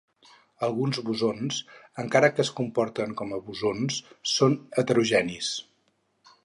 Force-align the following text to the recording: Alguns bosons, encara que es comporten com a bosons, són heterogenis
Alguns 0.67 0.99
bosons, 1.09 1.59
encara 2.05 2.31
que 2.37 2.45
es 2.47 2.51
comporten 2.61 3.15
com 3.21 3.37
a 3.37 3.41
bosons, 3.51 4.01
són 4.37 4.61
heterogenis 4.85 5.55